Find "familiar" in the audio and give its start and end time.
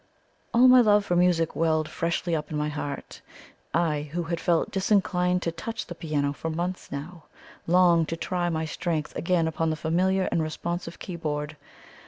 9.75-10.23